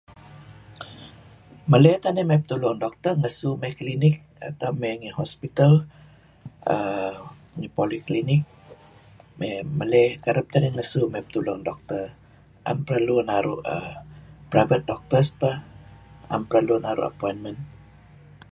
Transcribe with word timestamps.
mele 1.71 1.91
teh 2.03 2.13
narih 2.15 2.39
petulu 2.41 2.67
ngen 2.67 2.81
doktor 2.83 3.13
ngesu 3.21 3.49
me' 3.61 3.77
klinik 3.79 4.17
atau 4.49 4.71
me' 4.81 4.99
ngi 5.01 5.09
hospital 5.19 5.73
um 6.75 7.17
ngi 7.57 7.67
poliklinik 7.77 8.43
me' 9.39 9.65
mele 9.77 10.03
kereb 10.23 10.47
ngesu 10.75 11.01
petulu 11.13 11.51
ngen 11.51 11.67
doktor 11.69 12.03
am 12.69 12.77
perlu 12.87 13.15
naru 13.29 13.53
um 13.73 13.91
private 14.51 14.85
doktor 14.91 15.21
peh 15.41 15.57
naam 16.29 16.43
perlu 16.51 16.75
naru 16.83 17.01
appointment 17.11 17.59